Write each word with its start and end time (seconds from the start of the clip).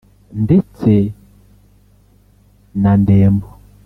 ndetse 0.43 0.91
na 2.81 2.91
ndembo 3.01 3.49